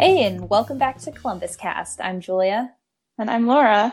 [0.00, 2.00] Hey, and welcome back to Columbus Cast.
[2.00, 2.72] I'm Julia.
[3.18, 3.92] And I'm Laura.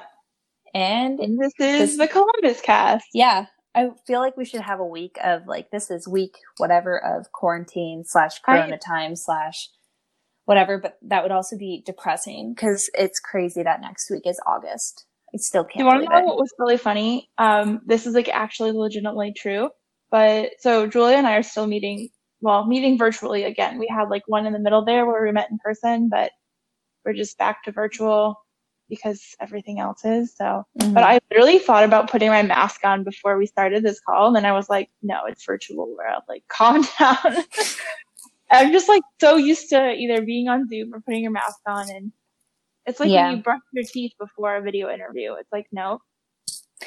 [0.72, 3.08] And, and this is this, the Columbus Cast.
[3.12, 3.48] Yeah.
[3.74, 7.32] I feel like we should have a week of like this is week whatever of
[7.32, 9.68] quarantine slash corona time slash
[10.44, 15.08] whatever, but that would also be depressing because it's crazy that next week is August.
[15.34, 15.80] I still can't.
[15.80, 16.26] You want to know it.
[16.26, 17.32] what was really funny?
[17.40, 19.72] Um, this is like actually legitimately true.
[20.12, 22.10] But so Julia and I are still meeting
[22.46, 23.80] well, meeting virtually again.
[23.80, 26.32] We had like one in the middle there where we met in person, but
[27.04, 28.40] we're just back to virtual
[28.88, 30.36] because everything else is.
[30.38, 30.94] So, mm-hmm.
[30.94, 34.28] but I literally thought about putting my mask on before we started this call.
[34.28, 36.22] And then I was like, no, it's virtual world.
[36.30, 37.44] Like, calm down.
[38.52, 41.90] I'm just like so used to either being on Zoom or putting your mask on.
[41.90, 42.12] And
[42.86, 43.30] it's like yeah.
[43.30, 45.34] when you brush your teeth before a video interview.
[45.34, 46.00] It's like, no,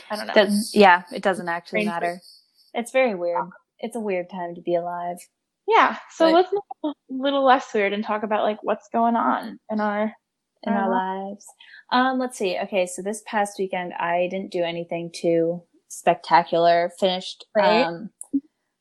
[0.09, 0.35] I don't know.
[0.35, 2.21] Does, yeah, it doesn't actually matter.
[2.75, 3.49] It's very weird.
[3.81, 5.17] It's a weird time to be alive.
[5.69, 5.99] Yeah.
[6.11, 9.61] So but, let's make a little less weird and talk about like what's going on
[9.71, 10.13] in our
[10.65, 11.47] in our lives.
[11.93, 12.59] Um, let's see.
[12.65, 16.91] Okay, so this past weekend I didn't do anything too spectacular.
[16.99, 17.85] Finished right.
[17.85, 18.11] um,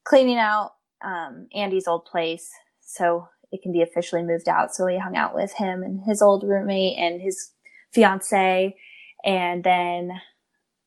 [0.06, 0.72] cleaning out
[1.04, 2.50] um, Andy's old place
[2.82, 4.74] so it can be officially moved out.
[4.74, 7.52] So we hung out with him and his old roommate and his
[7.94, 8.76] fiance,
[9.26, 10.12] and then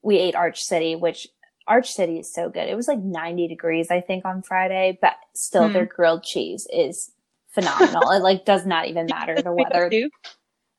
[0.02, 1.26] we ate Arch City, which
[1.70, 2.68] Arch City is so good.
[2.68, 5.72] It was like 90 degrees, I think, on Friday, but still mm.
[5.72, 7.12] their grilled cheese is
[7.54, 8.10] phenomenal.
[8.10, 9.88] it like does not even matter the weather.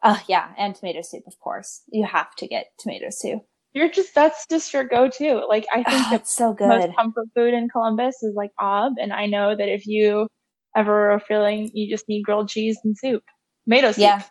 [0.04, 1.82] Uh, yeah, and tomato soup, of course.
[1.92, 3.42] You have to get tomato soup.
[3.74, 5.46] You're just that's just your go-to.
[5.48, 6.68] Like I think oh, it's so good.
[6.68, 10.28] Most comfort food in Columbus is like Aab, and I know that if you
[10.76, 13.24] ever are feeling you just need grilled cheese and soup,
[13.64, 14.02] tomato soup.
[14.02, 14.24] Yeah,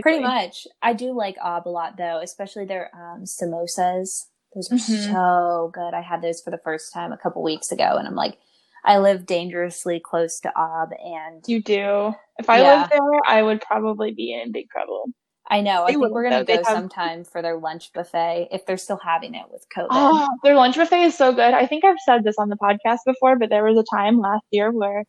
[0.00, 0.68] pretty much.
[0.80, 4.26] I do like Aab a lot though, especially their um, samosas.
[4.54, 5.12] Those are mm-hmm.
[5.12, 5.94] so good.
[5.94, 8.38] I had those for the first time a couple weeks ago, and I'm like,
[8.84, 12.14] I live dangerously close to Aab, and you do.
[12.38, 12.80] If I yeah.
[12.80, 15.06] lived there, I would probably be in big trouble.
[15.48, 15.84] I know.
[15.86, 16.66] They I think we're gonna go have...
[16.66, 19.88] sometime for their lunch buffet if they're still having it with COVID.
[19.90, 21.54] Oh, their lunch buffet is so good.
[21.54, 24.44] I think I've said this on the podcast before, but there was a time last
[24.50, 25.04] year where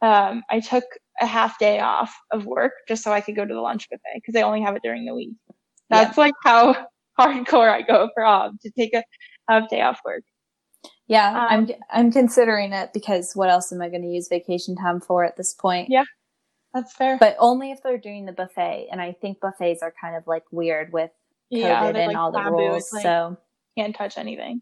[0.00, 0.84] um, I took
[1.20, 4.14] a half day off of work just so I could go to the lunch buffet
[4.14, 5.30] because they only have it during the week.
[5.90, 6.24] That's yeah.
[6.24, 6.86] like how
[7.18, 9.02] hardcore I go for Aab to take a
[9.48, 10.22] half day off work.
[11.06, 14.76] Yeah, um, I'm I'm considering it because what else am I going to use vacation
[14.76, 15.88] time for at this point?
[15.90, 16.04] Yeah,
[16.74, 17.16] that's fair.
[17.18, 20.44] But only if they're doing the buffet, and I think buffets are kind of like
[20.52, 21.10] weird with
[21.52, 22.92] COVID yeah, and like all the rules.
[22.92, 23.38] Like, so
[23.76, 24.60] can't touch anything.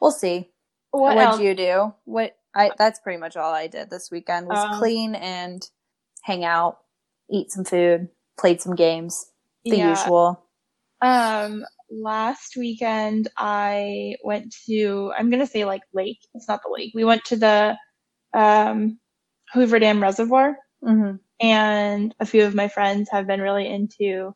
[0.00, 0.50] We'll see.
[0.90, 1.94] What did you do?
[2.04, 5.62] What I that's pretty much all I did this weekend was um, clean and
[6.22, 6.78] hang out,
[7.30, 8.08] eat some food,
[8.38, 9.30] played some games,
[9.64, 9.88] the yeah.
[9.90, 10.44] usual.
[11.00, 16.20] Um, last weekend I went to I'm gonna say like lake.
[16.34, 16.92] It's not the lake.
[16.94, 17.76] We went to the
[18.32, 18.98] um,
[19.52, 21.16] Hoover Dam Reservoir, mm-hmm.
[21.40, 24.32] and a few of my friends have been really into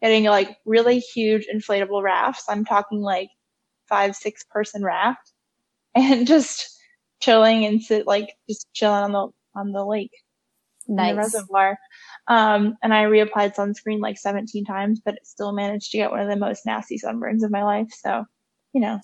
[0.00, 2.44] getting like really huge inflatable rafts.
[2.48, 3.28] I'm talking like
[3.88, 5.32] five six person raft,
[5.94, 6.68] and just
[7.20, 10.12] chilling and sit like just chilling on the on the lake,
[10.88, 11.12] nice.
[11.12, 11.78] the reservoir.
[12.28, 16.20] Um, and I reapplied sunscreen like 17 times, but it still managed to get one
[16.20, 17.88] of the most nasty sunburns of my life.
[17.90, 18.24] So,
[18.72, 19.00] you know,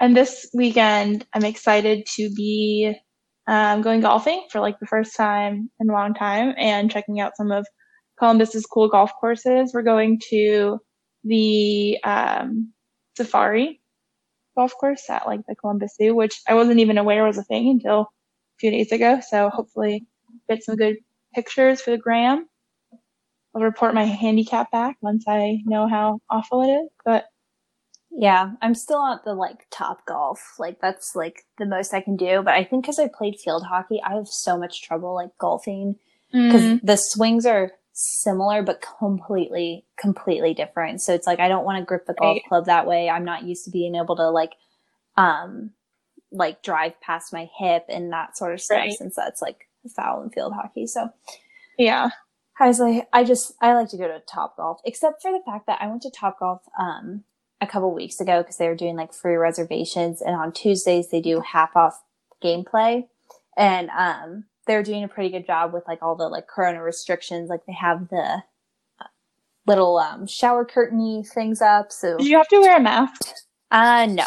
[0.00, 2.94] and this weekend I'm excited to be
[3.46, 7.36] um, going golfing for like the first time in a long time and checking out
[7.36, 7.66] some of
[8.18, 9.72] Columbus's cool golf courses.
[9.72, 10.78] We're going to
[11.24, 12.72] the um,
[13.16, 13.80] Safari
[14.56, 17.70] golf course at like the Columbus Zoo, which I wasn't even aware was a thing
[17.70, 18.06] until a
[18.60, 19.20] few days ago.
[19.26, 20.06] So hopefully
[20.48, 20.96] get some good
[21.34, 22.46] pictures for the gram.
[23.54, 26.88] I'll report my handicap back once I know how awful it is.
[27.04, 27.26] But
[28.10, 30.54] yeah, I'm still at the like top golf.
[30.58, 32.42] Like that's like the most I can do.
[32.42, 35.96] But I think because I played field hockey, I have so much trouble like golfing
[36.32, 36.80] because mm.
[36.82, 41.00] the swings are similar but completely completely different.
[41.00, 42.44] So it's like I don't want to grip the golf right.
[42.48, 43.10] club that way.
[43.10, 44.52] I'm not used to being able to like
[45.16, 45.70] um
[46.30, 48.92] like drive past my hip and that sort of stuff right.
[48.92, 50.86] since that's like foul in field hockey.
[50.86, 51.08] So
[51.78, 52.10] yeah.
[52.60, 55.42] I was like, I just, I like to go to Top Golf, except for the
[55.44, 57.24] fact that I went to Top Golf, um,
[57.60, 61.20] a couple weeks ago because they were doing like free reservations and on Tuesdays they
[61.20, 62.02] do half off
[62.42, 63.06] gameplay
[63.56, 67.48] and, um, they're doing a pretty good job with like all the like corona restrictions.
[67.48, 68.42] Like they have the
[69.00, 69.06] uh,
[69.66, 71.90] little, um, shower curtainy things up.
[71.90, 73.22] So do you have to wear a mask?
[73.70, 74.24] Uh, no,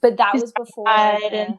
[0.00, 1.58] but that was before the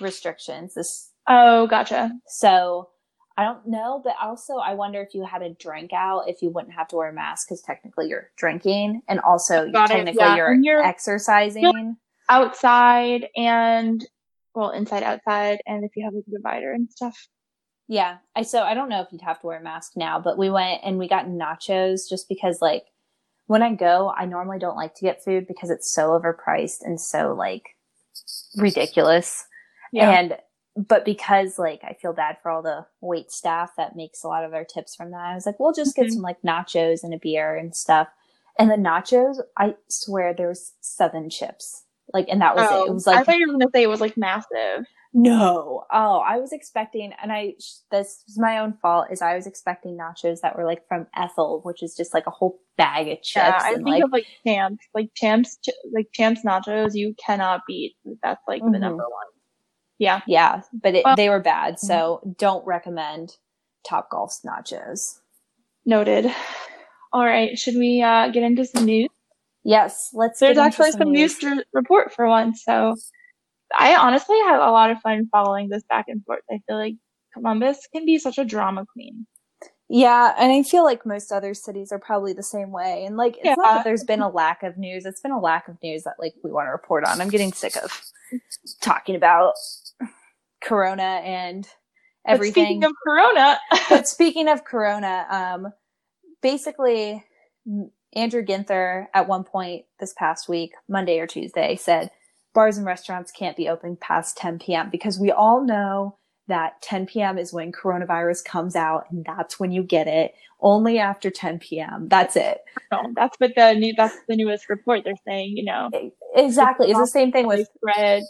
[0.00, 0.74] restrictions.
[0.74, 2.10] This, oh, gotcha.
[2.26, 2.88] So,
[3.36, 6.50] I don't know, but also I wonder if you had a drink out, if you
[6.50, 10.36] wouldn't have to wear a mask because technically you're drinking, and also Got technically yeah.
[10.36, 11.96] you're, you're, exercising
[12.28, 14.04] outside and
[14.54, 17.28] well inside outside, and if you have a divider and stuff.
[17.88, 18.18] Yeah.
[18.34, 20.50] I so I don't know if you'd have to wear a mask now, but we
[20.50, 22.84] went and we got nachos just because like
[23.46, 27.00] when I go, I normally don't like to get food because it's so overpriced and
[27.00, 27.76] so like
[28.56, 29.44] ridiculous.
[29.92, 30.10] Yeah.
[30.10, 30.36] And
[30.76, 34.44] but because like I feel bad for all the wait staff that makes a lot
[34.44, 36.14] of their tips from that, I was like, we'll just get mm-hmm.
[36.14, 38.08] some like nachos and a beer and stuff.
[38.58, 41.84] And the nachos, I swear there was seven chips.
[42.12, 42.86] Like, and that was oh, it.
[42.86, 44.86] It oh, was like I thought you were gonna say it was like massive.
[45.14, 45.84] No.
[45.92, 47.54] Oh, I was expecting, and I,
[47.90, 51.60] this was my own fault, is I was expecting nachos that were like from Ethyl,
[51.64, 53.34] which is just like a whole bag of chips.
[53.34, 55.58] Yeah, I think like, of like champs, like champs,
[55.92, 57.94] like champs nachos, you cannot beat.
[58.22, 58.72] That's like mm-hmm.
[58.72, 59.26] the number one.
[60.02, 60.20] Yeah.
[60.26, 60.62] Yeah.
[60.72, 61.78] But it, well, they were bad.
[61.78, 62.32] So mm-hmm.
[62.36, 63.36] don't recommend
[63.88, 65.20] Top Golf's nachos.
[65.86, 66.26] Noted.
[67.12, 67.56] All right.
[67.56, 69.08] Should we uh, get into some news?
[69.62, 70.10] Yes.
[70.12, 70.46] Let's see.
[70.46, 71.40] There's actually some, some news.
[71.40, 72.64] news to report for once.
[72.64, 72.96] So
[73.78, 76.40] I honestly have a lot of fun following this back and forth.
[76.50, 76.94] I feel like
[77.32, 79.24] Columbus can be such a drama queen.
[79.88, 83.04] Yeah, and I feel like most other cities are probably the same way.
[83.04, 83.54] And like, it's yeah.
[83.58, 86.14] not that there's been a lack of news; it's been a lack of news that
[86.18, 87.20] like we want to report on.
[87.20, 88.02] I'm getting sick of
[88.80, 89.52] talking about
[90.62, 91.66] Corona and
[92.26, 92.80] everything.
[92.80, 95.72] But speaking of Corona, but speaking of Corona, um,
[96.42, 97.24] basically,
[98.14, 102.10] Andrew Ginther at one point this past week, Monday or Tuesday, said
[102.54, 104.90] bars and restaurants can't be open past 10 p.m.
[104.90, 106.18] because we all know
[106.48, 107.38] that 10 p.m.
[107.38, 110.34] is when coronavirus comes out and that's when you get it.
[110.60, 112.08] Only after 10 p.m.
[112.08, 112.58] That's it.
[112.90, 115.90] No, that's what the new that's the newest report they're saying, you know.
[116.36, 116.90] Exactly.
[116.90, 118.22] It's the same thing with spread.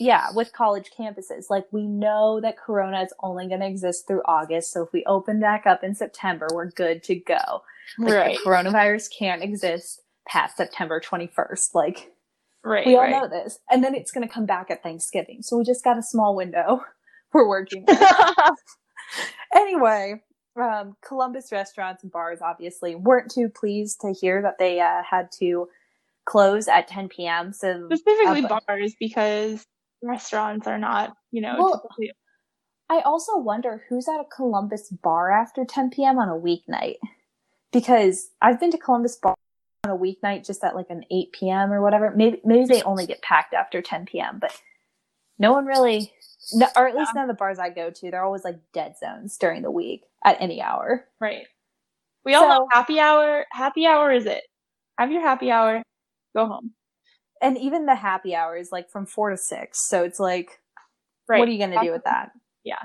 [0.00, 1.50] Yeah, with college campuses.
[1.50, 5.04] Like we know that corona is only going to exist through August, so if we
[5.04, 7.62] open back up in September, we're good to go.
[7.98, 8.38] Like right.
[8.38, 11.74] the coronavirus can't exist past September 21st.
[11.74, 12.10] Like
[12.62, 12.86] Right.
[12.86, 13.10] We all right.
[13.10, 13.58] know this.
[13.70, 15.40] And then it's going to come back at Thanksgiving.
[15.40, 16.82] So we just got a small window
[17.32, 17.86] we're working
[19.54, 20.20] anyway,
[20.60, 25.30] um, Columbus restaurants and bars obviously weren't too pleased to hear that they uh, had
[25.38, 25.68] to
[26.24, 27.52] close at 10 p.m.
[27.52, 29.64] So specifically uh, bars because
[30.02, 32.12] restaurants are not, you know, well, typically.
[32.88, 36.18] I also wonder who's at a Columbus bar after 10 p.m.
[36.18, 36.96] on a weeknight
[37.72, 39.36] because I've been to Columbus bar
[39.84, 41.72] on a weeknight just at like an 8 p.m.
[41.72, 42.12] or whatever.
[42.14, 44.38] Maybe maybe they only get packed after 10 p.m.
[44.40, 44.60] But
[45.38, 46.12] no one really,
[46.52, 47.20] no, or at least yeah.
[47.20, 50.02] none of the bars I go to, they're always like dead zones during the week
[50.24, 51.06] at any hour.
[51.20, 51.46] Right.
[52.24, 53.46] We all so, know happy hour.
[53.52, 54.42] Happy hour is it.
[54.98, 55.82] Have your happy hour.
[56.36, 56.72] Go home.
[57.40, 59.88] And even the happy hour is like from four to six.
[59.88, 60.60] So it's like,
[61.28, 61.38] right.
[61.38, 62.32] what are you going to do with that?
[62.64, 62.82] Yeah.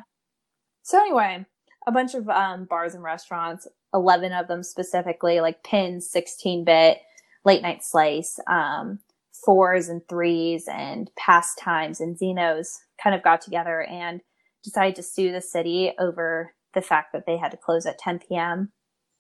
[0.84, 1.46] So anyway,
[1.88, 7.00] a bunch of um, bars and restaurants 11 of them specifically, like pins, 16 bit,
[7.44, 9.00] late night slice, um,
[9.46, 14.22] fours and threes and pastimes and Zeno's kind of got together and
[14.64, 18.20] decided to sue the city over the fact that they had to close at 10
[18.20, 18.72] p.m.,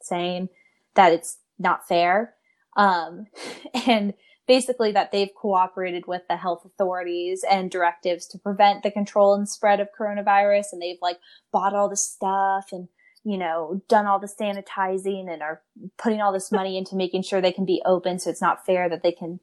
[0.02, 0.50] saying
[0.96, 2.34] that it's not fair.
[2.76, 3.28] Um,
[3.88, 4.14] and
[4.48, 9.50] basically that they've cooperated with the health authorities and directives to prevent the control and
[9.50, 10.66] spread of coronavirus.
[10.72, 11.20] And they've like
[11.52, 12.88] bought all the stuff and
[13.26, 15.64] you know, done all the sanitizing and are
[15.98, 18.20] putting all this money into making sure they can be open.
[18.20, 19.40] So it's not fair that they can,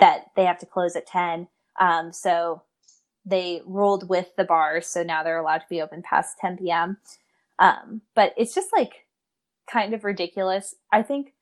[0.00, 1.46] that they have to close at 10.
[1.78, 2.62] Um, so
[3.24, 4.88] they ruled with the bars.
[4.88, 6.96] So now they're allowed to be open past 10 p.m.
[7.60, 9.06] Um, but it's just like
[9.70, 10.74] kind of ridiculous.
[10.92, 11.34] I think,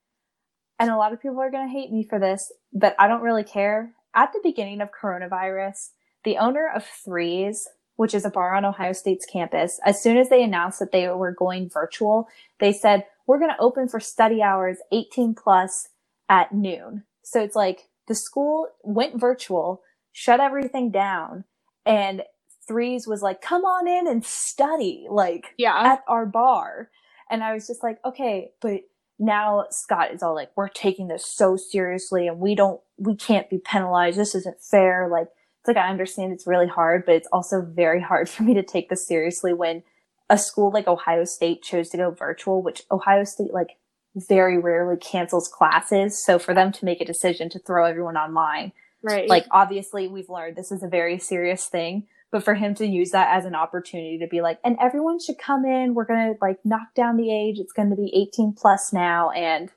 [0.78, 3.22] and a lot of people are going to hate me for this, but I don't
[3.22, 3.94] really care.
[4.14, 5.90] At the beginning of coronavirus,
[6.24, 10.28] the owner of Threes which is a bar on Ohio State's campus, as soon as
[10.28, 12.28] they announced that they were going virtual,
[12.60, 15.88] they said, we're going to open for study hours 18 plus
[16.28, 17.04] at noon.
[17.24, 21.44] So it's like the school went virtual, shut everything down,
[21.84, 22.22] and
[22.68, 25.92] Threes was like, come on in and study, like yeah.
[25.92, 26.90] at our bar.
[27.30, 28.82] And I was just like, okay, but
[29.18, 33.48] now Scott is all like, we're taking this so seriously and we don't, we can't
[33.48, 34.18] be penalized.
[34.18, 35.08] This isn't fair.
[35.10, 35.28] Like,
[35.60, 38.62] it's like I understand it's really hard, but it's also very hard for me to
[38.62, 39.82] take this seriously when
[40.28, 43.76] a school like Ohio State chose to go virtual, which Ohio State like
[44.14, 46.22] very rarely cancels classes.
[46.22, 49.28] So for them to make a decision to throw everyone online, right?
[49.28, 53.10] Like obviously we've learned this is a very serious thing, but for him to use
[53.10, 55.94] that as an opportunity to be like, and everyone should come in.
[55.94, 57.58] We're gonna like knock down the age.
[57.58, 59.70] It's going to be 18 plus now, and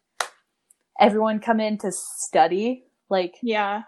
[0.99, 2.83] everyone come in to study.
[3.09, 3.83] Like, yeah,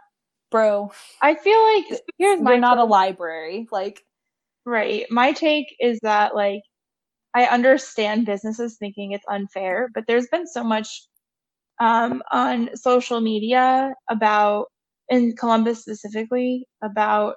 [0.51, 0.91] bro.
[1.21, 3.67] I feel like here's my not a library.
[3.71, 4.03] Like,
[4.65, 5.05] right.
[5.09, 6.61] My take is that like
[7.33, 11.07] I understand businesses thinking it's unfair, but there's been so much
[11.79, 14.67] um, on social media about
[15.09, 17.35] in Columbus specifically about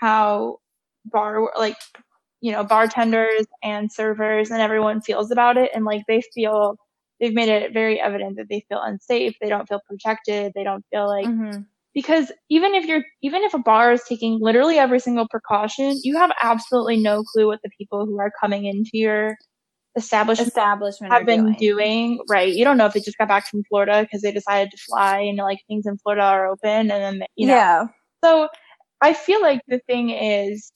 [0.00, 0.58] how
[1.04, 1.76] bar like
[2.40, 5.70] you know, bartenders and servers and everyone feels about it.
[5.74, 6.76] And like they feel,
[7.20, 9.34] they've made it very evident that they feel unsafe.
[9.40, 10.52] They don't feel protected.
[10.54, 11.60] They don't feel like, mm-hmm.
[11.92, 16.16] because even if you're, even if a bar is taking literally every single precaution, you
[16.16, 19.36] have absolutely no clue what the people who are coming into your
[19.96, 22.16] establishment, establishment have been doing.
[22.16, 22.20] doing.
[22.30, 22.54] Right.
[22.54, 25.18] You don't know if they just got back from Florida because they decided to fly
[25.18, 27.54] and like things in Florida are open and then, you know.
[27.54, 27.84] Yeah.
[28.24, 28.48] So
[29.02, 30.70] I feel like the thing is,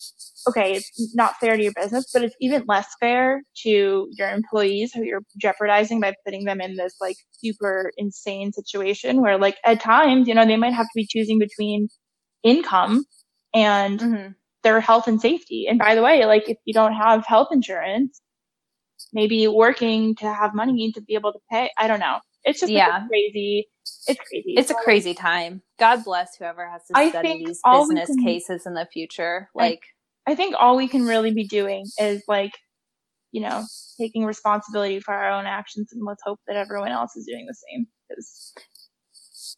[0.48, 4.92] okay, it's not fair to your business, but it's even less fair to your employees
[4.92, 9.80] who you're jeopardizing by putting them in this like super insane situation where like at
[9.80, 11.88] times, you know, they might have to be choosing between
[12.42, 13.04] income
[13.54, 14.32] and mm-hmm.
[14.62, 15.66] their health and safety.
[15.68, 18.20] And by the way, like if you don't have health insurance,
[19.12, 22.20] maybe working to have money to be able to pay, I don't know.
[22.42, 22.88] It's just yeah.
[22.88, 23.68] Like crazy
[24.06, 24.54] it's crazy.
[24.56, 25.62] It's a crazy time.
[25.78, 29.48] God bless whoever has to study these business can, cases in the future.
[29.54, 29.82] Like,
[30.26, 32.52] I, I think all we can really be doing is like,
[33.32, 33.64] you know,
[33.98, 37.54] taking responsibility for our own actions, and let's hope that everyone else is doing the
[37.54, 37.86] same.
[38.08, 38.54] Because,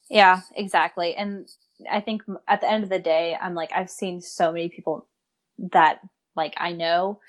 [0.08, 1.14] yeah, exactly.
[1.14, 1.48] And
[1.90, 5.06] I think at the end of the day, I'm like, I've seen so many people
[5.72, 6.00] that
[6.36, 7.20] like I know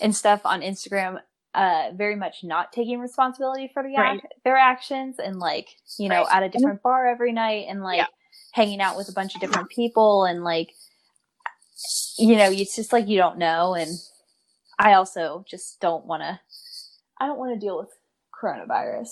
[0.00, 1.18] and stuff on Instagram
[1.54, 4.20] uh, very much not taking responsibility for the right.
[4.44, 6.36] their actions and like you know right.
[6.36, 8.06] at a different bar every night and like yeah.
[8.52, 10.70] hanging out with a bunch of different people and like
[12.18, 13.90] you know it's just like you don't know and
[14.78, 16.40] I also just don't want to
[17.20, 17.90] I don't want to deal with
[18.32, 19.10] coronavirus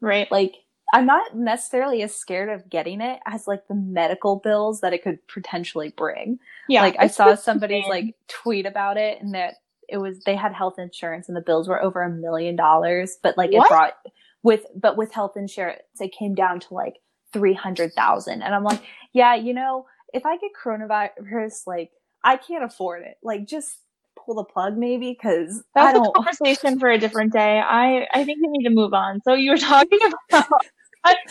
[0.00, 0.54] right like
[0.94, 5.02] I'm not necessarily as scared of getting it as like the medical bills that it
[5.02, 6.38] could potentially bring.
[6.66, 6.80] Yeah.
[6.80, 9.56] Like I saw somebody's like tweet about it and that
[9.88, 13.36] it was they had health insurance and the bills were over a million dollars, but
[13.36, 13.66] like what?
[13.66, 13.94] it brought
[14.42, 16.96] with but with health insurance it came down to like
[17.32, 21.90] three hundred thousand, and I'm like, yeah, you know, if I get coronavirus, like
[22.24, 23.16] I can't afford it.
[23.22, 23.76] Like just
[24.24, 27.60] pull the plug maybe because that's a conversation for a different day.
[27.60, 29.20] I I think we need to move on.
[29.22, 29.98] So you were talking
[30.30, 30.48] about.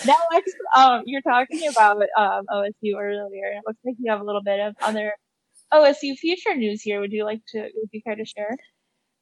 [0.05, 0.15] now
[0.75, 3.51] um, you're talking about um, OSU earlier.
[3.51, 5.13] It looks like you have a little bit of other
[5.73, 6.99] OSU future news here.
[6.99, 8.57] Would you like to, would you care to share?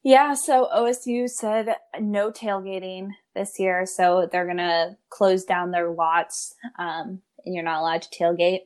[0.02, 6.54] Yeah, so OSU said no tailgating this year, so they're gonna close down their lots,
[6.78, 8.60] um, and you're not allowed to tailgate.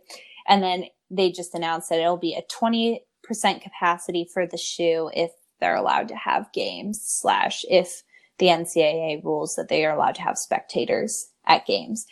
[0.46, 3.00] And then they just announced that it'll be a 20%
[3.62, 8.02] capacity for the shoe if they're allowed to have games, slash if
[8.38, 12.06] the NCAA rules that they are allowed to have spectators at games.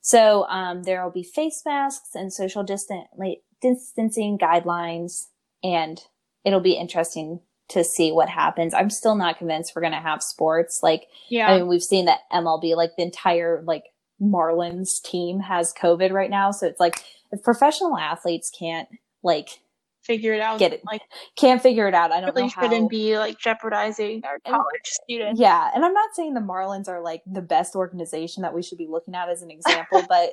[0.00, 5.26] So um, there will be face masks and social distant, like, distancing guidelines
[5.62, 6.00] and
[6.44, 7.40] it'll be interesting
[7.70, 8.74] to see what happens.
[8.74, 10.80] I'm still not convinced we're going to have sports.
[10.82, 11.48] Like, yeah.
[11.48, 13.84] I mean, we've seen that MLB, like the entire like
[14.20, 16.50] Marlins team has COVID right now.
[16.50, 18.88] So it's like if professional athletes can't
[19.22, 19.60] like
[20.02, 21.02] figure it out, get it, like
[21.36, 22.10] can't figure it out.
[22.10, 22.62] I don't really know how.
[22.62, 25.40] shouldn't be like jeopardizing our college students.
[25.40, 25.70] Yeah.
[25.72, 28.88] And I'm not saying the Marlins are like the best organization that we should be
[28.88, 30.30] looking at as an example, but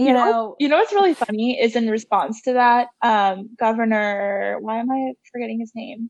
[0.00, 3.50] you, you know, know, you know what's really funny is in response to that, um,
[3.58, 6.08] Governor, why am I forgetting his name?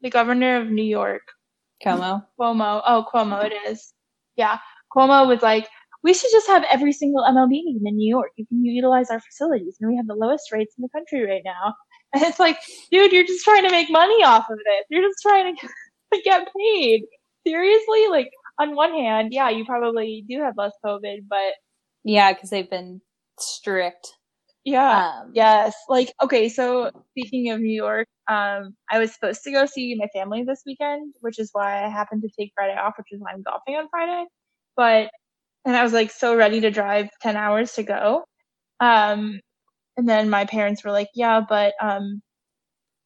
[0.00, 1.22] The governor of New York.
[1.84, 2.26] Cuomo.
[2.38, 2.82] Cuomo.
[2.84, 3.92] Oh, Cuomo, it is.
[4.34, 4.58] Yeah.
[4.94, 5.68] Cuomo was like,
[6.02, 8.32] we should just have every single MLB game in New York.
[8.36, 11.42] You can utilize our facilities, and we have the lowest rates in the country right
[11.44, 11.74] now.
[12.14, 12.56] And it's like,
[12.92, 14.84] dude, you're just trying to make money off of this.
[14.88, 15.68] You're just trying to
[16.24, 17.02] get paid.
[17.44, 18.06] Seriously?
[18.08, 21.54] Like, on one hand, yeah, you probably do have less COVID, but
[22.06, 23.00] yeah, because they've been
[23.38, 24.14] strict.
[24.64, 25.12] Yeah.
[25.22, 25.74] Um, yes.
[25.88, 30.06] Like, okay, so speaking of New York, um, I was supposed to go see my
[30.14, 33.32] family this weekend, which is why I happened to take Friday off, which is why
[33.32, 34.24] I'm golfing on Friday.
[34.76, 35.10] But,
[35.64, 38.24] and I was like so ready to drive 10 hours to go.
[38.80, 39.40] Um,
[39.96, 42.22] and then my parents were like, yeah, but, um,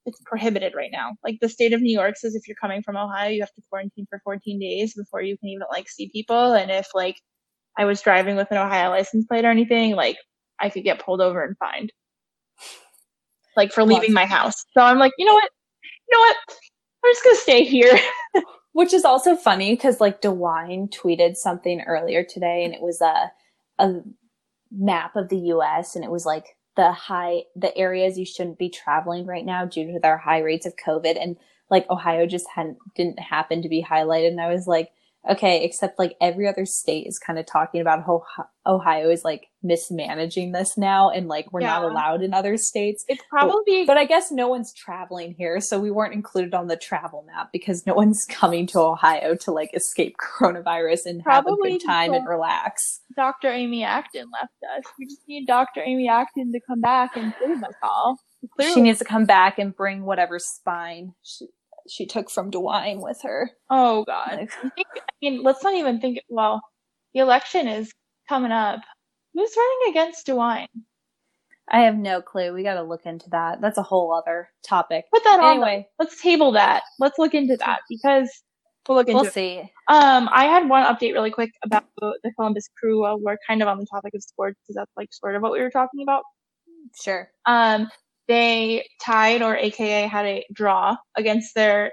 [0.07, 1.13] it's prohibited right now.
[1.25, 3.63] Like the state of New York says if you're coming from Ohio, you have to
[3.71, 6.55] quarantine for 14 days before you can even like see people.
[6.55, 7.17] And if like
[7.79, 10.17] I was driving with an Ohio license plate or anything, like
[10.61, 11.93] I could get pulled over and fined.
[13.57, 14.65] Like for leaving my house.
[14.75, 15.51] So I'm like, you know what?
[16.09, 16.37] You know what?
[17.05, 17.99] I'm just gonna stay here.
[18.73, 23.31] Which is also funny because like DeWine tweeted something earlier today and it was a
[23.79, 24.01] a
[24.71, 28.69] map of the US and it was like the high the areas you shouldn't be
[28.69, 31.37] traveling right now due to their high rates of COVID and
[31.69, 34.91] like Ohio just hadn't didn't happen to be highlighted and I was like
[35.29, 38.25] okay, except like every other state is kind of talking about how
[38.67, 41.69] Ohio is like mismanaging this now and like we're yeah.
[41.69, 43.05] not allowed in other states.
[43.09, 45.61] It's probably, but, but, I guess no one's traveling here.
[45.61, 49.51] So we weren't included on the travel map because no one's coming to Ohio to
[49.51, 53.01] like escape coronavirus and have a good time and relax.
[53.17, 53.49] Dr.
[53.49, 54.85] Amy Acton left us.
[54.99, 55.83] We just need Dr.
[55.83, 58.19] Amy Acton to come back and save us all.
[58.57, 58.75] Clearly.
[58.75, 61.49] She needs to come back and bring whatever spine she,
[61.89, 63.51] she took from DeWine with her.
[63.71, 64.39] Oh God.
[64.39, 66.21] Like, I, think, I mean, let's not even think.
[66.29, 66.63] Well,
[67.15, 67.93] the election is
[68.29, 68.81] coming up.
[69.35, 70.67] Who's running against DeWine?
[71.71, 72.53] I have no clue.
[72.53, 73.61] We got to look into that.
[73.61, 75.05] That's a whole other topic.
[75.13, 75.77] Put that anyway.
[75.77, 75.85] on.
[76.01, 76.83] Let's table that.
[76.99, 78.29] Let's look into that because
[78.89, 79.23] we'll look into.
[79.23, 79.61] We'll see.
[79.89, 83.03] Um, I had one update really quick about the Columbus Crew.
[83.03, 85.53] While we're kind of on the topic of sports because that's like sort of what
[85.53, 86.25] we were talking about.
[87.01, 87.31] Sure.
[87.47, 87.89] Um,
[88.31, 91.91] they tied or AKA had a draw against their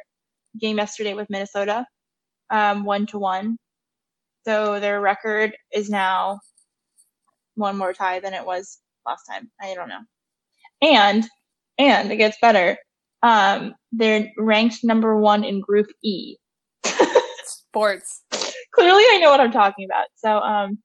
[0.62, 1.84] game yesterday with Minnesota,
[2.52, 3.58] um, one to one.
[4.46, 6.40] So their record is now
[7.56, 9.50] one more tie than it was last time.
[9.60, 10.02] I don't know.
[10.80, 11.28] And
[11.80, 12.78] and it gets better.
[13.24, 16.36] Um, they're ranked number one in Group E.
[17.46, 18.22] Sports.
[18.76, 20.06] Clearly, I know what I'm talking about.
[20.16, 20.78] So, um,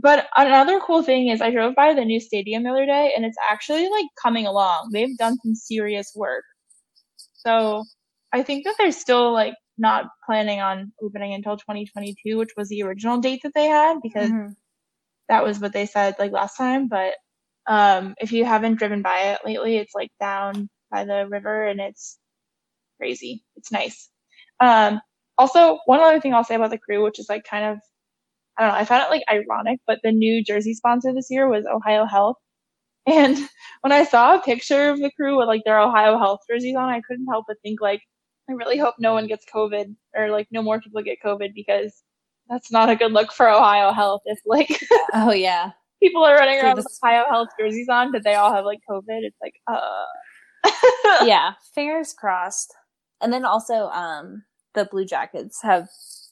[0.00, 3.24] but another cool thing is I drove by the new stadium the other day, and
[3.24, 4.90] it's actually like coming along.
[4.92, 6.44] They've done some serious work.
[7.34, 7.84] So,
[8.32, 12.82] I think that they're still like not planning on opening until 2022, which was the
[12.82, 14.52] original date that they had because mm-hmm.
[15.28, 16.86] that was what they said like last time.
[16.88, 17.14] But
[17.66, 21.80] um, if you haven't driven by it lately, it's like down by the river and
[21.80, 22.18] it's
[22.98, 23.42] crazy.
[23.56, 24.10] It's nice.
[24.60, 25.00] Um,
[25.38, 27.78] also, one other thing I'll say about the crew, which is like kind of,
[28.58, 31.48] I don't know, I found it like ironic, but the new jersey sponsor this year
[31.48, 32.36] was Ohio Health.
[33.06, 33.38] And
[33.80, 36.90] when I saw a picture of the crew with like their Ohio Health jerseys on,
[36.90, 38.02] I couldn't help but think like,
[38.48, 42.02] I really hope no one gets COVID or like no more people get COVID because
[42.48, 44.80] that's not a good look for Ohio Health if like
[45.14, 45.70] oh yeah
[46.02, 49.02] people are running around with Ohio Health jerseys on, but they all have like COVID.
[49.08, 50.04] It's like, uh.
[51.24, 52.74] yeah, fingers crossed.
[53.20, 55.88] And then also, um, the Blue Jackets have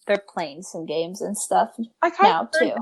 [0.09, 1.71] they're playing some games and stuff
[2.03, 2.67] I now too.
[2.67, 2.81] That.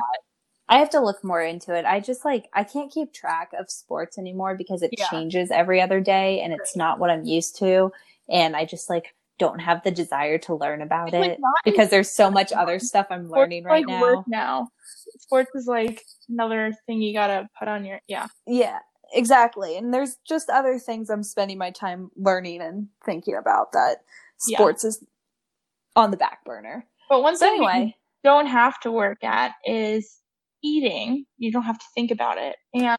[0.69, 1.85] I have to look more into it.
[1.85, 5.09] I just like I can't keep track of sports anymore because it yeah.
[5.09, 7.93] changes every other day and it's not what I'm used to.
[8.29, 11.91] And I just like don't have the desire to learn about it's it like because
[11.91, 14.25] there's so much other stuff I'm learning right like now.
[14.27, 14.69] now.
[15.19, 18.27] Sports is like another thing you gotta put on your yeah.
[18.47, 18.79] Yeah,
[19.13, 19.77] exactly.
[19.77, 23.99] And there's just other things I'm spending my time learning and thinking about that
[24.39, 24.89] sports yeah.
[24.89, 25.05] is
[25.95, 26.87] on the back burner.
[27.09, 30.19] But one so thing anyway, you don't have to work at is
[30.63, 31.25] eating.
[31.39, 32.57] You don't have to think about it.
[32.75, 32.99] And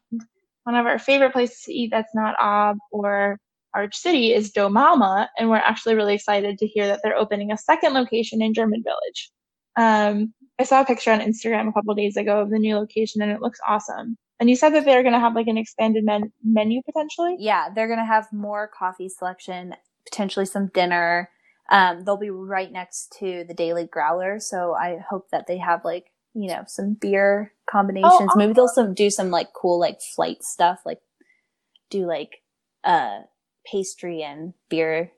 [0.64, 3.38] one of our favorite places to eat that's not Aab or
[3.74, 7.52] Arch City is Dough Mama, and we're actually really excited to hear that they're opening
[7.52, 9.30] a second location in German Village.
[9.76, 13.22] Um, I saw a picture on Instagram a couple days ago of the new location,
[13.22, 14.16] and it looks awesome.
[14.40, 17.36] And you said that they're going to have like an expanded men- menu potentially.
[17.38, 21.30] Yeah, they're going to have more coffee selection, potentially some dinner.
[21.70, 25.84] Um, they'll be right next to the Daily Growler, so I hope that they have
[25.84, 28.12] like you know some beer combinations.
[28.12, 28.38] Oh, awesome.
[28.38, 31.00] Maybe they'll some do some like cool like flight stuff, like
[31.90, 32.42] do like
[32.84, 33.20] uh
[33.70, 35.12] pastry and beer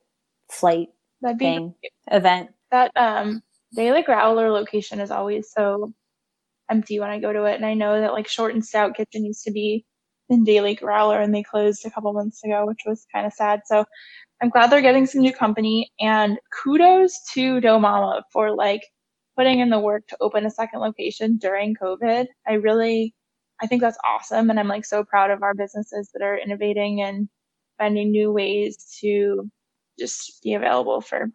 [0.51, 0.89] flight
[1.23, 1.75] That'd be thing
[2.11, 2.51] event.
[2.71, 3.43] That um
[3.75, 5.93] Daily Growler location is always so
[6.71, 9.25] empty when I go to it, and I know that like Short and Stout Kitchen
[9.25, 9.85] used to be
[10.29, 13.63] in Daily Growler, and they closed a couple months ago, which was kind of sad.
[13.67, 13.85] So
[14.43, 18.83] I'm glad they're getting some new company, and kudos to Dough Mama for like
[19.37, 22.27] putting in the work to open a second location during COVID.
[22.47, 23.15] I really,
[23.61, 27.03] I think that's awesome, and I'm like so proud of our businesses that are innovating
[27.03, 27.29] and
[27.79, 29.51] finding new ways to
[29.99, 31.29] just be available for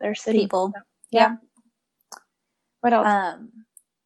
[0.00, 0.40] their city.
[0.40, 0.72] People.
[0.74, 1.20] So, yeah.
[1.20, 2.18] yeah.
[2.80, 3.06] What else?
[3.06, 3.50] Um,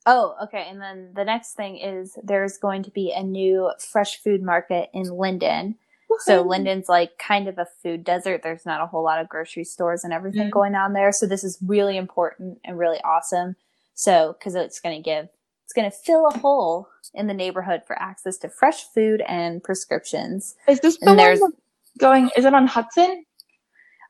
[0.06, 0.66] oh, okay.
[0.68, 4.90] And then the next thing is there's going to be a new fresh food market
[4.92, 5.76] in Linden.
[6.20, 8.42] So Linden's like kind of a food desert.
[8.42, 10.50] There's not a whole lot of grocery stores and everything mm-hmm.
[10.50, 11.12] going on there.
[11.12, 13.56] So this is really important and really awesome.
[13.94, 15.28] So, cause it's going to give
[15.64, 19.62] it's going to fill a hole in the neighborhood for access to fresh food and
[19.62, 20.54] prescriptions.
[20.68, 21.52] Is this the and one
[21.98, 22.30] going?
[22.36, 23.24] Is it on Hudson?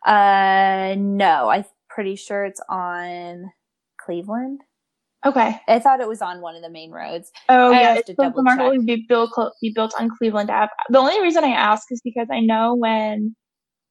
[0.05, 1.49] Uh, no.
[1.49, 3.53] I'm pretty sure it's on
[3.99, 4.63] Cleveland.
[5.25, 5.59] Okay.
[5.69, 7.33] I thought it was on one of the main roads.
[7.49, 9.31] Oh I yeah, it's the market will be built
[9.63, 10.71] be built on Cleveland Ave.
[10.91, 13.35] The only reason I ask is because I know when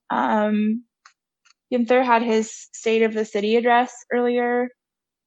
[0.09, 0.83] um
[1.73, 4.69] Ginther had his State of the City address earlier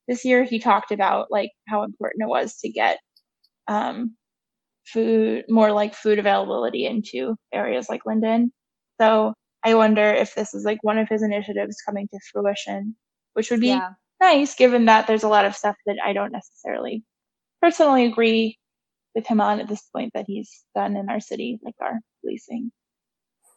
[0.08, 2.98] this year he talked about like how important it was to get
[3.68, 4.16] um,
[4.86, 8.52] food more like food availability into areas like Linden.
[9.00, 12.94] So I wonder if this is like one of his initiatives coming to fruition,
[13.34, 13.90] which would be yeah.
[14.20, 17.04] Nice given that there's a lot of stuff that I don't necessarily
[17.60, 18.58] personally agree
[19.14, 22.70] with him on at this point that he's done in our city, like our policing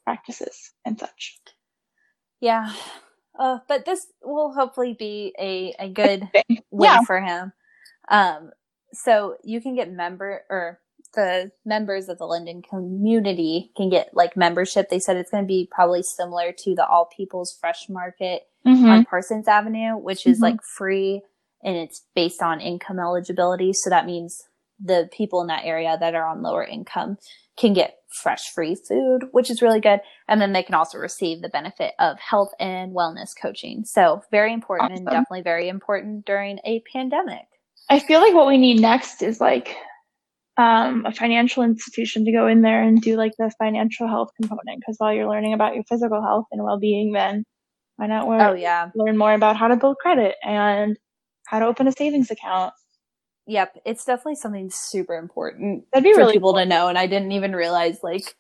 [0.06, 1.40] practices and such.
[2.40, 2.74] Yeah,
[3.38, 7.02] uh, but this will hopefully be a, a good win yeah.
[7.06, 7.54] for him.
[8.10, 8.52] Um,
[8.94, 10.80] so you can get member or
[11.14, 14.90] the members of the Linden community can get like membership.
[14.90, 18.86] They said it's going to be probably similar to the All People's Fresh Market mm-hmm.
[18.86, 20.44] on Parsons Avenue, which is mm-hmm.
[20.44, 21.22] like free
[21.64, 23.74] and it's based on income eligibility.
[23.74, 24.44] So that means
[24.80, 27.18] the people in that area that are on lower income
[27.58, 30.00] can get fresh free food, which is really good.
[30.28, 33.84] And then they can also receive the benefit of health and wellness coaching.
[33.84, 35.08] So very important awesome.
[35.08, 37.46] and definitely very important during a pandemic.
[37.90, 39.76] I feel like what we need next is like
[40.60, 44.80] um, a financial institution to go in there and do like the financial health component.
[44.80, 47.46] Because while you're learning about your physical health and well-being, then
[47.96, 48.90] why not learn, oh, yeah.
[48.96, 50.98] learn more about how to build credit and
[51.48, 52.74] how to open a savings account
[53.50, 56.62] Yep, it's definitely something super important That'd be for really people cool.
[56.62, 56.88] to know.
[56.88, 58.36] And I didn't even realize like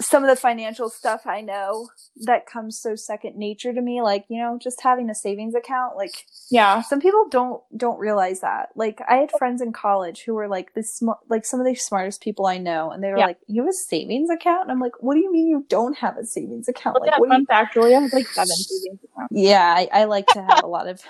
[0.00, 1.88] some of the financial stuff I know
[2.24, 4.02] that comes so second nature to me.
[4.02, 5.96] Like you know, just having a savings account.
[5.96, 8.70] Like yeah, some people don't don't realize that.
[8.74, 11.74] Like I had friends in college who were like the smart, like some of the
[11.74, 13.26] smartest people I know, and they were yeah.
[13.26, 15.96] like, "You have a savings account?" And I'm like, "What do you mean you don't
[15.98, 19.32] have a savings account?" Like, yeah, fun you- fact, Julia has like seven savings accounts.
[19.32, 21.00] Yeah, I, I like to have a lot of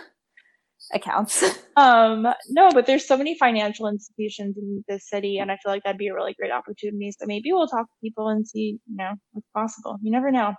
[0.92, 1.42] accounts.
[1.76, 5.82] um, no, but there's so many financial institutions in this city, and I feel like
[5.84, 7.12] that'd be a really great opportunity.
[7.18, 9.98] So maybe we'll talk to people and see, you know, what's possible.
[10.02, 10.54] You never know.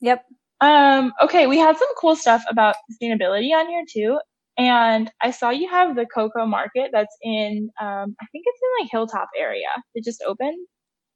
[0.00, 0.24] Yep.
[0.60, 4.18] Um, okay, we had some cool stuff about sustainability on here too.
[4.56, 8.82] And I saw you have the cocoa market that's in, um, I think it's in
[8.82, 9.68] like Hilltop area.
[9.94, 10.66] It just opened.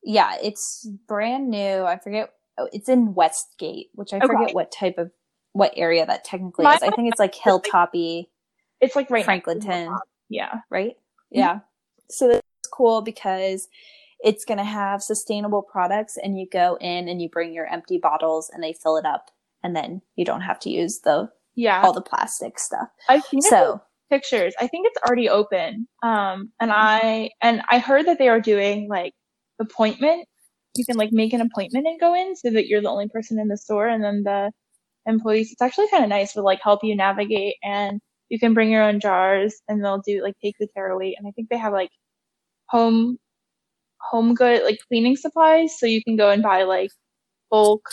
[0.05, 1.83] Yeah, it's brand new.
[1.83, 2.31] I forget.
[2.59, 4.27] Oh, it's in Westgate, which I okay.
[4.27, 5.11] forget what type of
[5.53, 6.83] what area that technically My is.
[6.83, 8.27] I think it's like Hilltopy.
[8.83, 9.97] It's like right Franklinton.
[10.29, 10.61] Yeah.
[10.69, 10.97] Right?
[11.33, 11.39] Mm-hmm.
[11.39, 11.61] Yeah.
[12.11, 13.69] So that's cool because
[14.23, 17.99] it's going to have sustainable products and you go in and you bring your empty
[17.99, 19.31] bottles and they fill it up
[19.63, 22.89] and then you don't have to use the yeah all the plastic stuff.
[23.09, 24.55] I've seen so pictures.
[24.61, 25.87] I think it's already open.
[26.03, 29.13] Um and I and I heard that they are doing like
[29.61, 30.27] appointment.
[30.77, 33.39] You can like make an appointment and go in so that you're the only person
[33.39, 34.51] in the store and then the
[35.05, 38.01] employees it's actually kind of nice to like help you navigate and
[38.33, 41.29] you can bring your own jars and they'll do like take the care weight and
[41.29, 41.91] i think they have like
[42.67, 43.19] home
[44.03, 45.79] home good like cleaning supplies.
[45.79, 46.91] So you can go and buy like
[47.51, 47.89] bulk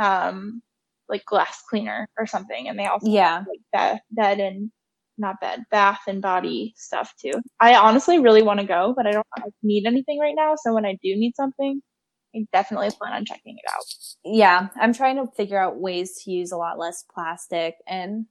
[0.00, 0.62] um
[1.08, 2.68] like glass cleaner or something.
[2.68, 3.38] And they also yeah.
[3.38, 4.70] have, like bed, bed and
[5.18, 7.32] not bed bath and body stuff too.
[7.60, 9.26] I honestly really want to go but i don't
[9.62, 10.54] need anything right now.
[10.56, 11.80] So when i do need something
[12.34, 13.84] i definitely plan on checking it out.
[14.24, 18.26] Yeah i'm trying to figure out ways to use a lot less plastic and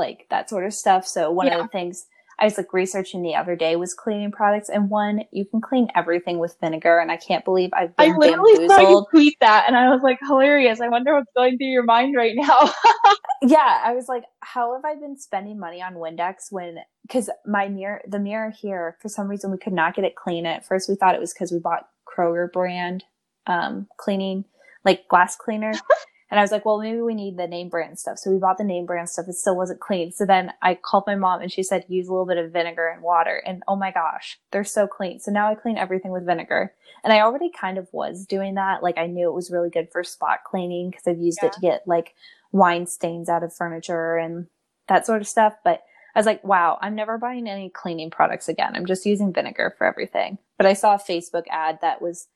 [0.00, 1.06] like that sort of stuff.
[1.06, 1.58] So one yeah.
[1.58, 2.06] of the things
[2.40, 5.88] I was like researching the other day was cleaning products, and one you can clean
[5.94, 8.80] everything with vinegar, and I can't believe I've been I literally bamboozled.
[8.80, 10.80] saw you tweet that, and I was like, hilarious.
[10.80, 12.72] I wonder what's going through your mind right now.
[13.42, 16.78] yeah, I was like, how have I been spending money on Windex when?
[17.02, 20.46] Because my mirror, the mirror here, for some reason we could not get it clean.
[20.46, 23.04] At first, we thought it was because we bought Kroger brand
[23.46, 24.46] um, cleaning,
[24.82, 25.72] like glass cleaner.
[26.30, 28.18] And I was like, well, maybe we need the name brand stuff.
[28.18, 29.26] So we bought the name brand stuff.
[29.28, 30.12] It still wasn't clean.
[30.12, 32.86] So then I called my mom and she said, use a little bit of vinegar
[32.86, 33.42] and water.
[33.44, 35.18] And oh my gosh, they're so clean.
[35.18, 36.72] So now I clean everything with vinegar.
[37.02, 38.82] And I already kind of was doing that.
[38.82, 41.48] Like I knew it was really good for spot cleaning because I've used yeah.
[41.48, 42.14] it to get like
[42.52, 44.46] wine stains out of furniture and
[44.86, 45.54] that sort of stuff.
[45.64, 45.82] But
[46.14, 48.72] I was like, wow, I'm never buying any cleaning products again.
[48.74, 50.38] I'm just using vinegar for everything.
[50.58, 52.28] But I saw a Facebook ad that was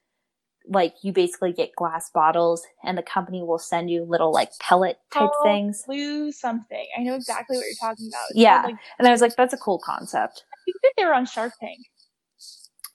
[0.67, 4.99] like you basically get glass bottles and the company will send you little like pellet
[5.13, 5.83] type oh, things.
[5.87, 6.87] Blue something.
[6.99, 8.31] I know exactly what you're talking about.
[8.31, 8.63] It's yeah.
[8.63, 10.45] Called, like, and I was like, that's a cool concept.
[10.53, 11.79] I think that they were on Shark Tank.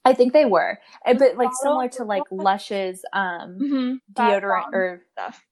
[0.04, 0.78] I think they were.
[1.06, 3.94] Eh, but like similar to like Lush's um mm-hmm.
[4.14, 5.42] deodorant or stuff.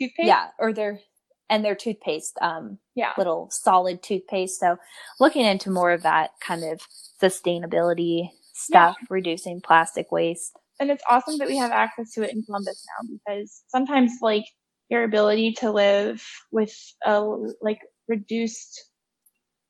[0.00, 0.26] Toothpaste?
[0.26, 1.00] Yeah, or their
[1.48, 3.12] and their toothpaste, um yeah.
[3.18, 4.58] little solid toothpaste.
[4.58, 4.78] So
[5.20, 6.80] looking into more of that kind of
[7.22, 9.06] sustainability stuff, yeah.
[9.10, 13.08] reducing plastic waste and it's awesome that we have access to it in Columbus now
[13.12, 14.44] because sometimes like
[14.88, 17.20] your ability to live with a
[17.60, 18.86] like reduced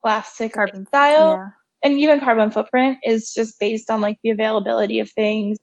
[0.02, 1.48] plastic carbon style yeah.
[1.82, 5.58] and even carbon footprint is just based on like the availability of things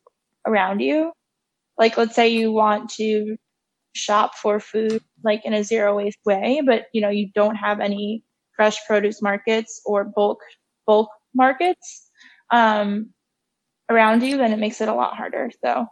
[0.46, 1.12] around you.
[1.78, 3.38] Like let's say you want to
[3.94, 7.80] shop for food like in a zero waste way, but you know you don't have
[7.80, 8.24] any
[8.56, 10.40] fresh produce markets or bulk
[10.86, 12.10] bulk markets.
[12.52, 13.12] Um,
[13.90, 15.52] around you, then it makes it a lot harder.
[15.64, 15.86] So,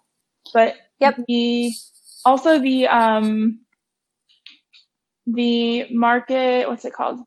[0.53, 1.15] but yep.
[1.27, 1.71] The
[2.25, 3.59] also the um
[5.27, 7.19] the market what's it called?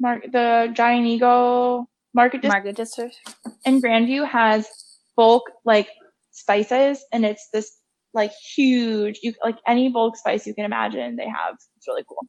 [0.00, 3.16] Mark the Giant Eagle market district, market district
[3.64, 4.68] in Grandview has
[5.16, 5.88] bulk like
[6.30, 7.70] spices, and it's this
[8.14, 11.54] like huge you like any bulk spice you can imagine they have.
[11.76, 12.26] It's really cool.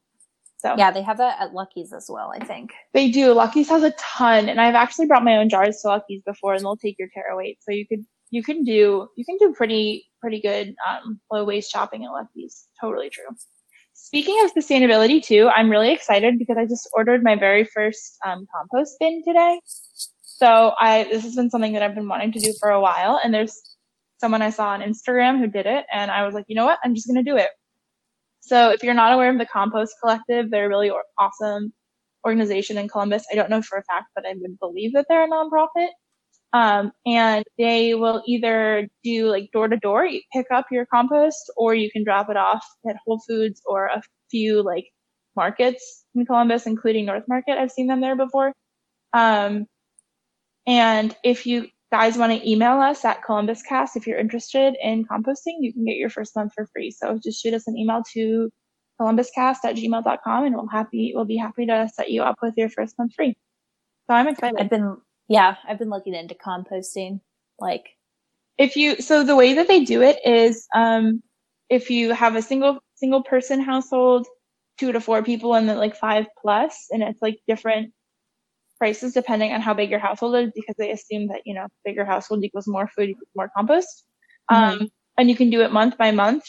[0.63, 2.31] So yeah, they have that at Lucky's as well.
[2.33, 3.33] I think they do.
[3.33, 6.63] Lucky's has a ton, and I've actually brought my own jars to Lucky's before, and
[6.63, 10.05] they'll take your tare weight, so you could you can do you can do pretty
[10.21, 12.65] pretty good um, low waste shopping at Lucky's.
[12.79, 13.25] Totally true.
[13.91, 18.47] Speaking of sustainability too, I'm really excited because I just ordered my very first um,
[18.55, 19.59] compost bin today.
[19.65, 23.19] So I this has been something that I've been wanting to do for a while,
[23.21, 23.61] and there's
[24.17, 26.79] someone I saw on Instagram who did it, and I was like, you know what,
[26.85, 27.49] I'm just gonna do it.
[28.45, 31.71] So if you're not aware of the Compost Collective, they're a really awesome
[32.25, 33.23] organization in Columbus.
[33.31, 35.87] I don't know for a fact, but I would believe that they're a nonprofit.
[36.51, 41.73] Um, and they will either do like door to door, pick up your compost, or
[41.73, 44.85] you can drop it off at Whole Foods or a few like
[45.37, 47.57] markets in Columbus, including North Market.
[47.57, 48.51] I've seen them there before.
[49.13, 49.67] Um,
[50.67, 55.57] and if you guys want to email us at ColumbusCast if you're interested in composting,
[55.59, 56.89] you can get your first month for free.
[56.89, 58.49] So just shoot us an email to
[58.99, 62.69] columbuscast at gmail.com and we'll happy we'll be happy to set you up with your
[62.69, 63.35] first month free.
[64.07, 64.59] So I'm excited.
[64.59, 67.19] I've been yeah, I've been looking into composting.
[67.59, 67.85] Like
[68.57, 71.21] if you so the way that they do it is um
[71.69, 74.25] if you have a single single person household,
[74.79, 77.93] two to four people and then like five plus and it's like different
[78.83, 82.03] prices depending on how big your household is because they assume that you know bigger
[82.03, 84.03] household equals more food equals more compost
[84.51, 84.81] mm-hmm.
[84.81, 86.43] um, and you can do it month by month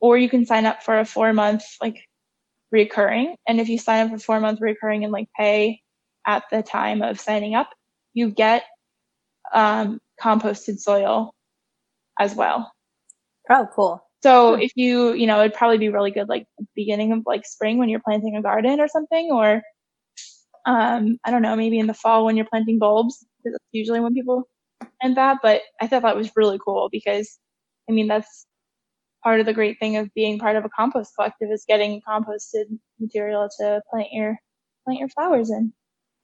[0.00, 1.98] or you can sign up for a four month like
[2.70, 5.78] recurring and if you sign up for four month recurring and like pay
[6.26, 7.68] at the time of signing up
[8.14, 8.64] you get
[9.52, 11.34] um, composted soil
[12.18, 12.72] as well.
[13.50, 14.00] Oh, cool.
[14.22, 17.76] So if you, you know, it'd probably be really good like beginning of like spring
[17.76, 19.62] when you're planting a garden or something, or
[20.66, 24.00] um, I don't know, maybe in the fall when you're planting bulbs, because that's usually
[24.00, 24.48] when people
[25.00, 25.38] plant that.
[25.42, 27.38] But I thought that was really cool because,
[27.88, 28.46] I mean, that's
[29.22, 32.64] part of the great thing of being part of a compost collective is getting composted
[33.00, 34.36] material to plant your
[34.84, 35.72] plant your flowers in.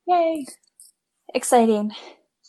[0.06, 0.46] Yay!
[1.34, 1.92] Exciting.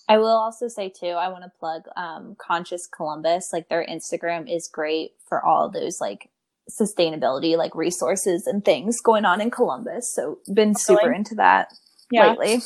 [0.10, 3.54] I will also say too, I want to plug um, Conscious Columbus.
[3.54, 6.30] Like their Instagram is great for all those like
[6.70, 10.14] sustainability like resources and things going on in Columbus.
[10.14, 11.74] So been super into that
[12.12, 12.30] yeah.
[12.30, 12.62] lately.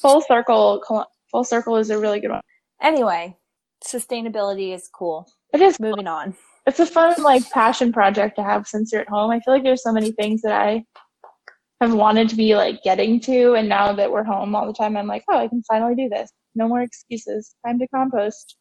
[0.00, 2.42] Full circle, full circle is a really good one.
[2.80, 3.36] Anyway,
[3.86, 5.28] sustainability is cool.
[5.52, 6.34] It is moving on.
[6.66, 9.30] It's a fun like passion project to have since you're at home.
[9.30, 10.84] I feel like there's so many things that I
[11.80, 14.96] have wanted to be like getting to and now that we're home all the time
[14.96, 18.56] i'm like oh i can finally do this no more excuses time to compost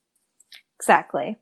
[0.80, 1.36] exactly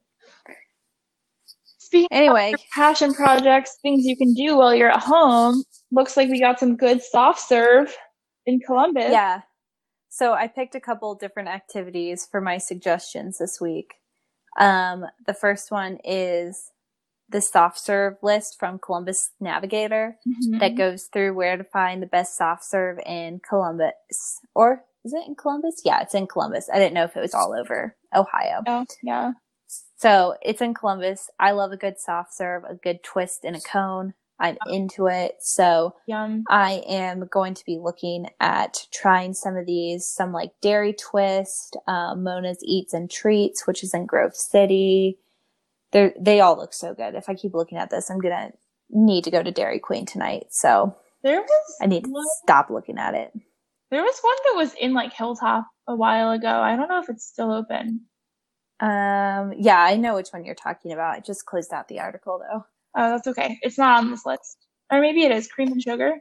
[1.86, 6.40] Speaking anyway passion projects things you can do while you're at home looks like we
[6.40, 7.96] got some good soft serve
[8.48, 9.42] in columbus yeah
[10.10, 13.94] so i picked a couple different activities for my suggestions this week
[14.60, 16.72] um, the first one is
[17.30, 20.60] the soft serve list from Columbus Navigator mm-hmm.
[20.60, 23.94] that goes through where to find the best soft serve in Columbus.
[24.54, 25.82] Or is it in Columbus?
[25.84, 26.70] Yeah, it's in Columbus.
[26.72, 28.62] I didn't know if it was all over Ohio.
[28.68, 29.34] Oh, yeah.
[29.98, 31.30] So it's in Columbus.
[31.40, 34.14] I love a good soft serve, a good twist in a cone.
[34.38, 35.36] I'm into it.
[35.40, 36.44] So Yum.
[36.50, 41.78] I am going to be looking at trying some of these, some like Dairy Twist,
[41.88, 45.20] uh, Mona's Eats and Treats, which is in Grove City
[45.96, 47.16] they they all look so good.
[47.16, 48.52] If I keep looking at this, I'm gonna
[48.90, 50.48] need to go to Dairy Queen tonight.
[50.50, 53.32] So there was I need one, to stop looking at it.
[53.92, 56.50] There was one that was in like Hilltop a while ago.
[56.50, 58.02] I don't know if it's still open.
[58.80, 61.16] Um, yeah, I know which one you're talking about.
[61.16, 62.66] I just closed out the article though.
[62.98, 63.58] Oh, that's okay.
[63.62, 64.58] It's not on this list.
[64.92, 66.14] Or maybe it is cream and sugar.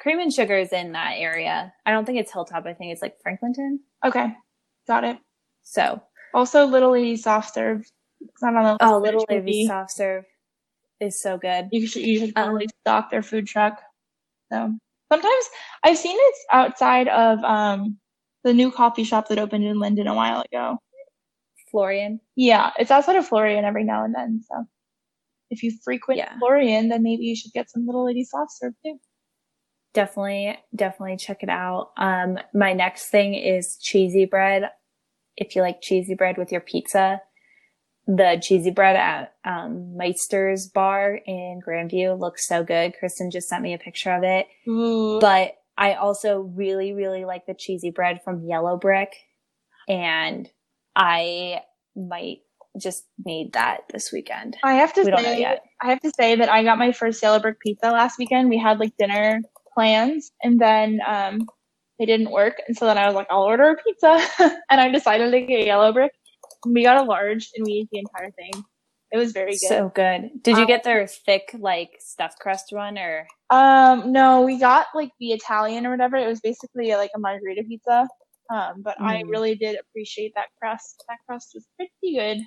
[0.00, 1.72] Cream and sugar is in that area.
[1.86, 2.66] I don't think it's Hilltop.
[2.66, 3.78] I think it's like Franklinton.
[4.04, 4.34] Okay,
[4.86, 5.18] got it.
[5.62, 6.02] So
[6.34, 7.84] also Little Lady soft serve
[8.20, 8.78] it's not on the list.
[8.82, 10.24] Oh, Little Lady soft serve
[11.00, 11.68] is so good.
[11.72, 13.80] You should you should probably um, stock their food truck.
[14.52, 14.74] So
[15.10, 15.44] sometimes
[15.84, 17.98] I've seen it outside of um
[18.44, 20.78] the new coffee shop that opened in Linden a while ago.
[21.70, 22.20] Florian.
[22.36, 24.42] Yeah, it's outside of Florian every now and then.
[24.48, 24.64] So
[25.50, 26.38] if you frequent yeah.
[26.38, 28.98] Florian, then maybe you should get some Little Lady soft serve too.
[29.92, 31.90] Definitely, definitely check it out.
[31.96, 34.70] Um, my next thing is cheesy bread.
[35.36, 37.20] If you like cheesy bread with your pizza,
[38.06, 42.94] the cheesy bread at um, Meister's bar in Grandview looks so good.
[42.98, 44.46] Kristen just sent me a picture of it.
[45.20, 49.12] But I also really, really like the cheesy bread from Yellow Brick.
[49.88, 50.48] And
[50.96, 51.62] I
[51.96, 52.38] might
[52.80, 54.56] just need that this weekend.
[54.62, 57.40] I have to we say, I have to say that I got my first Yellow
[57.40, 58.48] Brick pizza last weekend.
[58.48, 59.40] We had like dinner
[59.74, 61.40] plans and then um,
[61.98, 62.54] they didn't work.
[62.66, 64.20] And so then I was like, I'll order a pizza.
[64.70, 66.12] and I decided to get Yellow Brick
[66.66, 68.64] we got a large and we ate the entire thing.
[69.12, 69.68] It was very good.
[69.68, 70.30] So good.
[70.42, 73.26] Did you um, get their thick like stuffed crust one or?
[73.50, 76.16] Um, no, we got like the Italian or whatever.
[76.16, 78.06] It was basically like a margherita pizza.
[78.50, 79.04] Um, but mm.
[79.06, 81.04] I really did appreciate that crust.
[81.08, 82.46] That crust was pretty good.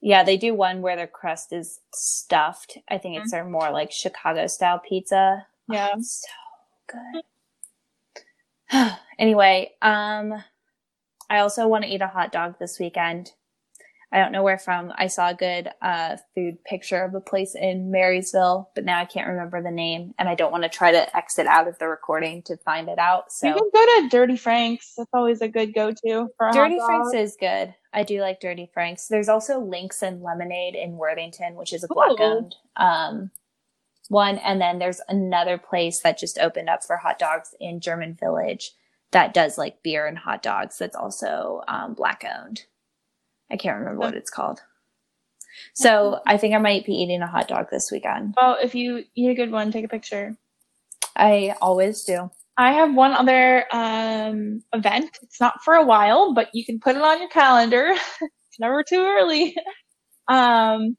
[0.00, 2.78] Yeah, they do one where their crust is stuffed.
[2.88, 3.44] I think it's mm-hmm.
[3.44, 5.46] their more like Chicago style pizza.
[5.68, 5.88] Yeah.
[5.94, 6.28] Oh, so
[8.72, 8.92] good.
[9.18, 10.34] anyway, um
[11.30, 13.32] I also want to eat a hot dog this weekend.
[14.10, 14.90] I don't know where from.
[14.96, 19.04] I saw a good uh, food picture of a place in Marysville, but now I
[19.04, 21.88] can't remember the name, and I don't want to try to exit out of the
[21.88, 23.30] recording to find it out.
[23.30, 24.94] So you can go to Dirty Frank's.
[24.96, 27.74] That's always a good go-to for Dirty Frank's is good.
[27.92, 29.08] I do like Dirty Frank's.
[29.08, 33.30] There's also Links and Lemonade in Worthington, which is a black-owned um,
[34.08, 38.14] one, and then there's another place that just opened up for hot dogs in German
[38.14, 38.72] Village
[39.10, 40.78] that does like beer and hot dogs.
[40.78, 42.62] That's also um, black-owned.
[43.50, 44.60] I can't remember what it's called.
[45.74, 48.34] So I think I might be eating a hot dog this weekend.
[48.40, 50.36] Well, if you eat a good one, take a picture.
[51.16, 52.30] I always do.
[52.56, 55.18] I have one other um, event.
[55.22, 57.92] It's not for a while, but you can put it on your calendar.
[58.20, 59.56] it's never too early.
[60.28, 60.96] um,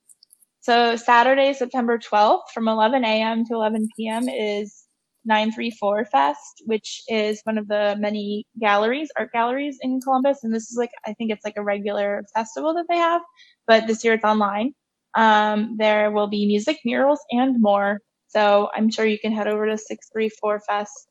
[0.61, 3.45] so Saturday, September 12th from 11 a.m.
[3.45, 4.29] to 11 p.m.
[4.29, 4.78] is
[5.25, 10.43] 934 Fest, which is one of the many galleries, art galleries in Columbus.
[10.43, 13.21] And this is like, I think it's like a regular festival that they have,
[13.67, 14.73] but this year it's online.
[15.15, 17.99] Um, there will be music, murals, and more.
[18.27, 21.09] So I'm sure you can head over to 634 Fest,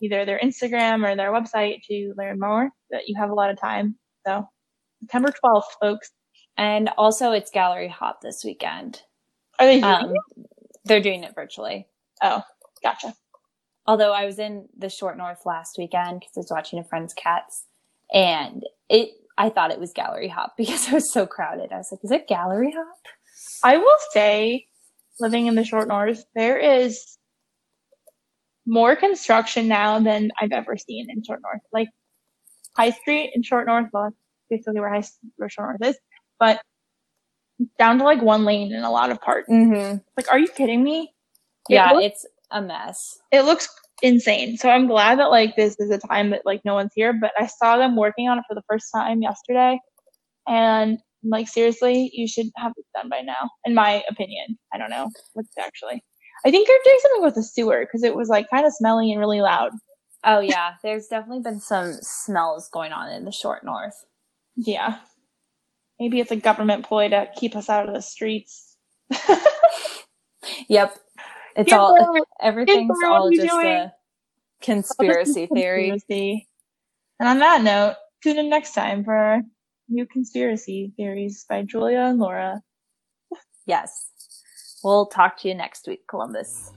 [0.00, 3.60] either their Instagram or their website to learn more, but you have a lot of
[3.60, 3.96] time.
[4.26, 4.46] So
[5.00, 6.10] September 12th, folks.
[6.56, 9.02] And also it's gallery hop this weekend.
[9.58, 10.46] Are they doing um, it?
[10.84, 11.86] They're doing it virtually.
[12.22, 12.42] Oh,
[12.82, 13.14] gotcha.
[13.86, 17.14] Although I was in the short north last weekend because I was watching a friend's
[17.14, 17.64] cats
[18.12, 21.72] and it, I thought it was gallery hop because it was so crowded.
[21.72, 22.96] I was like, is it gallery hop?
[23.64, 24.66] I will say,
[25.20, 27.18] living in the short north, there is
[28.66, 31.62] more construction now than I've ever seen in short north.
[31.72, 31.88] Like
[32.76, 34.12] High Street in short north, well,
[34.50, 35.04] basically where High
[35.36, 36.00] where short north is,
[36.38, 36.60] but
[37.78, 39.48] down to like one lane in a lot of parts.
[39.48, 39.98] Mm-hmm.
[40.16, 41.12] Like, are you kidding me?
[41.68, 43.18] Yeah, it it's a mess.
[43.32, 43.68] It looks
[44.02, 44.56] insane.
[44.56, 47.32] So I'm glad that like this is a time that like no one's here, but
[47.38, 49.78] I saw them working on it for the first time yesterday
[50.48, 54.58] and like seriously, you should have it done by now, in my opinion.
[54.72, 56.02] I don't know what's actually.
[56.46, 59.10] I think they're doing something with the sewer because it was like kind of smelly
[59.10, 59.72] and really loud.
[60.24, 64.04] Oh yeah, there's definitely been some smells going on in the short north.
[64.56, 64.98] Yeah.
[66.00, 68.76] Maybe it's a government ploy to keep us out of the streets.
[70.68, 70.96] yep.
[71.58, 73.66] It's all everything's all just doing?
[73.66, 73.92] a
[74.62, 75.90] conspiracy theory.
[75.90, 76.48] Conspiracy.
[77.18, 79.42] And on that note, tune in next time for
[79.88, 82.62] new conspiracy theories by Julia and Laura.
[83.66, 84.10] Yes.
[84.84, 86.70] We'll talk to you next week, Columbus.